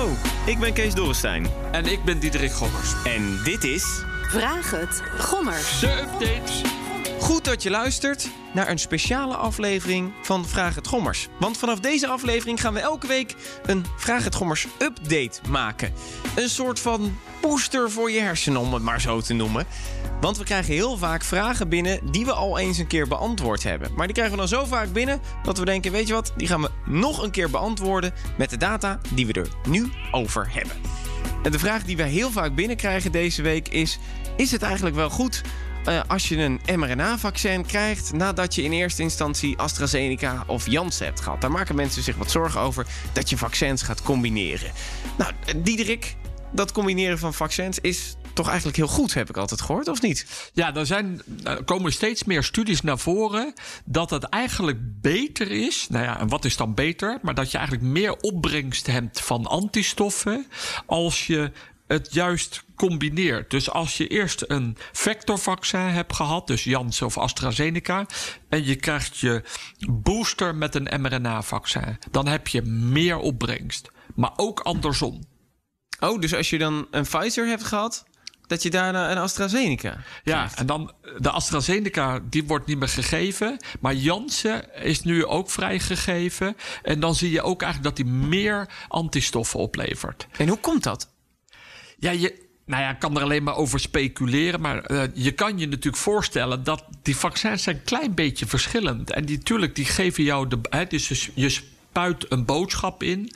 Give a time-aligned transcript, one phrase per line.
[0.00, 0.14] Hallo,
[0.46, 1.46] ik ben Kees Dorrestein.
[1.72, 2.92] En ik ben Diederik Gommers.
[3.04, 4.04] En dit is...
[4.22, 5.80] Vraag het, Gommers.
[5.80, 6.62] De updates.
[7.42, 11.28] Dat je luistert naar een speciale aflevering van Vraag het Gommers.
[11.38, 13.34] Want vanaf deze aflevering gaan we elke week
[13.66, 15.92] een Vraag het Gommers update maken.
[16.36, 19.66] Een soort van booster voor je hersenen, om het maar zo te noemen.
[20.20, 23.94] Want we krijgen heel vaak vragen binnen die we al eens een keer beantwoord hebben.
[23.94, 26.46] Maar die krijgen we dan zo vaak binnen dat we denken: weet je wat, die
[26.46, 30.76] gaan we nog een keer beantwoorden met de data die we er nu over hebben.
[31.42, 33.98] En de vraag die wij heel vaak binnenkrijgen deze week is:
[34.36, 35.42] is het eigenlijk wel goed
[35.88, 41.20] uh, als je een mRNA-vaccin krijgt nadat je in eerste instantie AstraZeneca of Janssen hebt
[41.20, 41.40] gehad.
[41.40, 44.70] Daar maken mensen zich wat zorgen over dat je vaccins gaat combineren.
[45.18, 46.16] Nou, Diederik,
[46.52, 50.50] dat combineren van vaccins is toch eigenlijk heel goed, heb ik altijd gehoord, of niet?
[50.52, 53.52] Ja, er, zijn, er komen steeds meer studies naar voren
[53.84, 55.86] dat het eigenlijk beter is.
[55.88, 57.18] Nou ja, en wat is dan beter?
[57.22, 60.46] Maar dat je eigenlijk meer opbrengst hebt van antistoffen
[60.86, 61.52] als je
[61.92, 63.50] het juist combineert.
[63.50, 68.06] Dus als je eerst een vectorvaccin hebt gehad, dus Janssen of AstraZeneca,
[68.48, 69.42] en je krijgt je
[69.88, 73.90] booster met een mRNA-vaccin, dan heb je meer opbrengst.
[74.14, 75.24] Maar ook andersom.
[76.00, 78.04] Oh, dus als je dan een Pfizer hebt gehad,
[78.46, 83.64] dat je daarna een AstraZeneca Ja, en dan de AstraZeneca, die wordt niet meer gegeven.
[83.80, 86.56] Maar Janssen is nu ook vrijgegeven.
[86.82, 90.26] En dan zie je ook eigenlijk dat hij meer antistoffen oplevert.
[90.36, 91.18] En hoe komt dat?
[92.00, 94.60] Ja, je, nou ja, ik kan er alleen maar over speculeren.
[94.60, 99.10] Maar uh, je kan je natuurlijk voorstellen dat die vaccins zijn een klein beetje verschillend.
[99.10, 100.58] En die, natuurlijk, die geven jou de.
[100.70, 103.30] Hè, dus je spuit een boodschap in.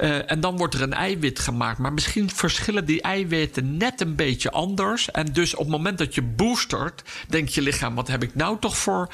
[0.00, 1.78] Uh, en dan wordt er een eiwit gemaakt.
[1.78, 5.10] Maar misschien verschillen die eiwitten net een beetje anders.
[5.10, 8.58] En dus op het moment dat je boostert, denkt je lichaam: wat heb ik nou
[8.58, 9.08] toch voor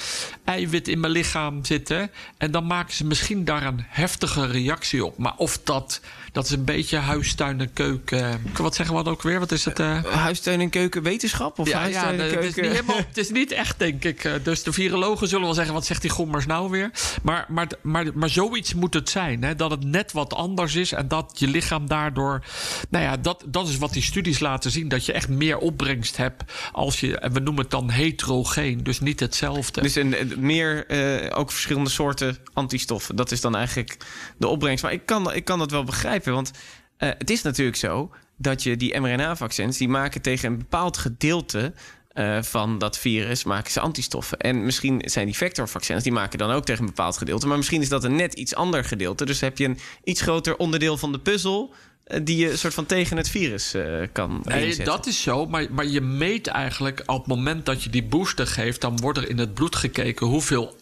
[0.45, 2.11] eiwit in mijn lichaam zitten?
[2.37, 5.19] En dan maken ze misschien daar een heftige reactie op.
[5.19, 6.01] Maar of dat
[6.33, 8.41] dat is een beetje huistuin en keuken.
[8.57, 9.39] Wat zeggen we dan ook weer?
[9.39, 9.79] Wat is het?
[9.79, 10.05] Uh...
[10.05, 11.59] Huistuin en keuken wetenschap?
[11.59, 12.47] Of ja, huistuin ja, en keuken?
[12.47, 14.31] Het is, niet helemaal, het is niet echt, denk ik.
[14.43, 16.91] Dus de virologen zullen wel zeggen: wat zegt die gommers nou weer?
[17.23, 19.43] Maar, maar, maar, maar zoiets moet het zijn.
[19.43, 19.55] Hè?
[19.55, 22.45] Dat het net wat anders is en dat je lichaam daardoor.
[22.91, 24.89] Nou ja, dat, dat is wat die studies laten zien.
[24.89, 27.19] Dat je echt meer opbrengst hebt als je.
[27.19, 28.83] En we noemen het dan heterogeen.
[28.83, 29.81] Dus niet hetzelfde.
[29.81, 33.17] Dus een, meer uh, ook verschillende soorten antistoffen.
[33.17, 33.97] Dat is dan eigenlijk
[34.39, 34.83] de opbrengst.
[34.83, 36.33] Maar ik kan, ik kan dat wel begrijpen.
[36.33, 36.51] Want
[36.99, 39.77] uh, het is natuurlijk zo dat je die mRNA-vaccins...
[39.77, 41.73] die maken tegen een bepaald gedeelte
[42.19, 44.39] uh, van dat virus maken ze antistoffen.
[44.39, 47.47] En misschien zijn die vectorvaccins, die maken dan ook tegen een bepaald gedeelte.
[47.47, 49.25] Maar misschien is dat een net iets ander gedeelte.
[49.25, 51.75] Dus heb je een iets groter onderdeel van de puzzel
[52.07, 54.85] uh, die je soort van tegen het virus uh, kan nee, inzetten.
[54.85, 58.47] dat is zo, maar, maar je meet eigenlijk op het moment dat je die booster
[58.47, 60.77] geeft, dan wordt er in het bloed gekeken hoeveel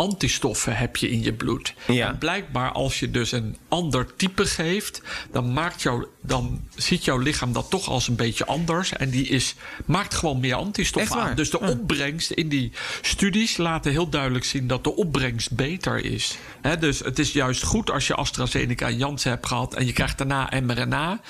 [0.00, 1.74] antistoffen heb je in je bloed.
[1.86, 2.08] Ja.
[2.08, 5.02] En blijkbaar als je dus een ander type geeft,
[5.32, 8.92] dan, maakt jou, dan ziet jouw lichaam dat toch als een beetje anders.
[8.92, 11.34] En die is, maakt gewoon meer antistoffen aan.
[11.34, 11.68] Dus de ja.
[11.68, 16.38] opbrengst in die studies laten heel duidelijk zien dat de opbrengst beter is.
[16.60, 19.92] He, dus het is juist goed als je AstraZeneca en Janssen hebt gehad en je
[19.92, 21.20] krijgt daarna mRNA.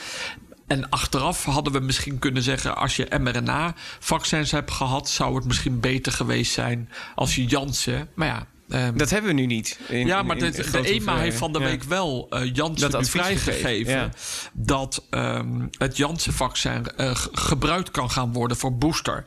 [0.67, 5.81] En achteraf hadden we misschien kunnen zeggen: als je mRNA-vaccins hebt gehad, zou het misschien
[5.81, 8.09] beter geweest zijn als je Janssen.
[8.15, 8.47] Maar ja.
[8.73, 9.79] Um, dat hebben we nu niet.
[9.89, 11.65] In, ja, maar in, de, de EMA heeft van de ja.
[11.65, 14.11] week wel uh, Janssen nu vrijgegeven ja.
[14.53, 19.25] dat um, het Janssen-vaccin uh, gebruikt kan gaan worden voor booster.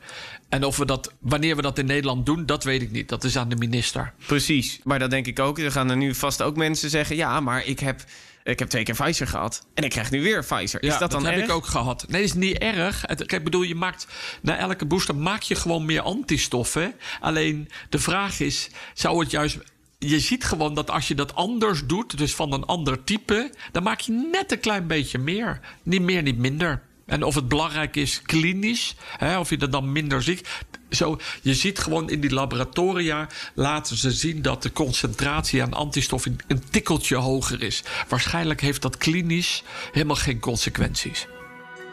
[0.48, 3.08] En of we dat, wanneer we dat in Nederland doen, dat weet ik niet.
[3.08, 4.12] Dat is aan de minister.
[4.26, 4.80] Precies.
[4.84, 5.58] Maar dat denk ik ook.
[5.58, 8.04] Er gaan er nu vast ook mensen zeggen: ja, maar ik heb.
[8.44, 9.66] Ik heb twee keer Pfizer gehad.
[9.74, 10.82] En ik krijg nu weer Pfizer.
[10.82, 11.40] Is ja, dat dan dat erg?
[11.40, 12.04] heb ik ook gehad.
[12.08, 13.02] Nee, dat is niet erg.
[13.06, 14.06] Het, kijk, bedoel, je maakt
[14.42, 16.94] na elke booster maak je gewoon meer antistoffen.
[17.20, 19.58] Alleen de vraag is, zou het juist
[19.98, 23.82] je ziet gewoon dat als je dat anders doet, dus van een ander type, dan
[23.82, 25.60] maak je net een klein beetje meer.
[25.82, 26.82] Niet meer, niet minder.
[27.06, 30.48] En of het belangrijk is klinisch, hè, of je er dan minder ziet.
[30.94, 36.26] Zo, je ziet gewoon in die laboratoria laten ze zien dat de concentratie aan antistof
[36.26, 37.82] een tikkeltje hoger is.
[38.08, 39.62] Waarschijnlijk heeft dat klinisch
[39.92, 41.26] helemaal geen consequenties.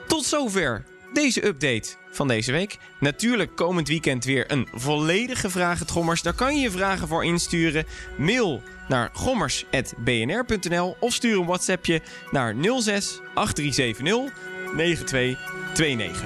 [0.08, 0.84] Tot zover
[1.14, 2.78] deze update van deze week.
[3.00, 6.22] Natuurlijk komend weekend weer een volledige Gommers.
[6.22, 7.86] Daar kan je je vragen voor insturen.
[8.18, 12.02] Mail naar gommers.bnr.nl of stuur een WhatsAppje
[12.32, 14.34] naar 06 8370
[14.76, 16.24] 9229.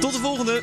[0.00, 0.62] Tot de volgende!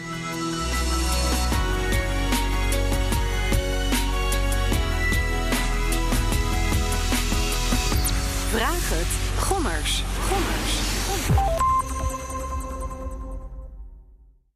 [8.57, 9.43] Vraag het.
[9.43, 10.03] Gommers.
[10.29, 10.86] Gommers.